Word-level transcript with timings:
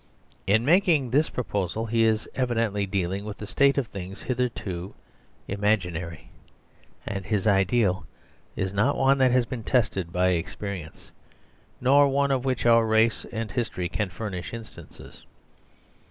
In 0.47 0.65
making 0.65 1.11
this 1.11 1.29
pro 1.29 1.43
posal 1.43 1.87
he 1.87 2.05
is 2.05 2.27
evidently 2.33 2.87
dealing 2.87 3.23
with 3.23 3.39
a 3.39 3.45
state 3.45 3.77
of 3.77 3.85
things 3.85 4.23
hitherto 4.23 4.95
imaginary, 5.47 6.31
and 7.05 7.23
his 7.23 7.45
ideal 7.45 8.07
is 8.55 8.73
not 8.73 8.97
one 8.97 9.19
that 9.19 9.29
has 9.29 9.45
1 9.45 9.59
06 9.59 9.59
EASIEST 9.59 9.63
SOLUTION 9.63 9.63
been 9.63 9.63
tested 9.63 10.11
by 10.11 10.27
experience, 10.29 11.11
nor 11.79 12.07
one 12.09 12.31
of 12.31 12.45
which 12.45 12.65
our 12.65 12.83
race 12.87 13.27
and 13.31 13.51
history 13.51 13.87
can 13.89 14.09
furnish 14.09 14.55
instances. 14.55 15.23